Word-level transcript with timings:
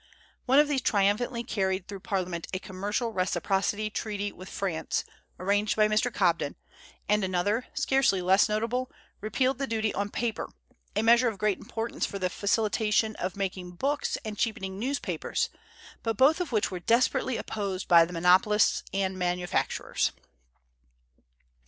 One 0.47 0.57
of 0.57 0.67
these 0.67 0.81
triumphantly 0.81 1.43
carried 1.43 1.87
through 1.87 1.99
Parliament 1.99 2.47
a 2.55 2.57
commercial 2.57 3.13
reciprocity 3.13 3.91
treaty 3.91 4.31
with 4.31 4.49
France, 4.49 5.03
arranged 5.37 5.75
by 5.75 5.87
Mr. 5.87 6.11
Cobden; 6.11 6.55
and 7.07 7.23
another, 7.23 7.67
scarcely 7.75 8.19
less 8.19 8.49
notable, 8.49 8.91
repealed 9.19 9.59
the 9.59 9.67
duty 9.67 9.93
on 9.93 10.09
paper, 10.09 10.49
a 10.95 11.03
measure 11.03 11.27
of 11.27 11.37
great 11.37 11.59
importance 11.59 12.07
for 12.07 12.17
the 12.17 12.31
facilitation 12.31 13.15
of 13.17 13.35
making 13.35 13.73
books 13.75 14.17
and 14.25 14.39
cheapening 14.39 14.79
newspapers, 14.79 15.51
but 16.01 16.17
both 16.17 16.41
of 16.41 16.51
which 16.51 16.71
were 16.71 16.79
desperately 16.79 17.37
opposed 17.37 17.87
by 17.87 18.03
the 18.03 18.11
monopolists 18.11 18.81
and 18.91 19.19
manufacturers. 19.19 20.13